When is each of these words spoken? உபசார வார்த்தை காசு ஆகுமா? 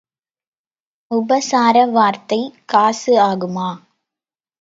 உபசார 1.11 1.85
வார்த்தை 1.87 2.39
காசு 2.65 3.13
ஆகுமா? 3.21 3.69